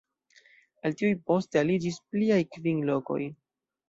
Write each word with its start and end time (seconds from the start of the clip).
Al 0.87 0.95
tiuj 1.01 1.11
poste 1.27 1.61
aliĝis 1.61 1.99
pliaj 2.13 2.39
kvin 2.57 2.81
lokoj. 2.89 3.19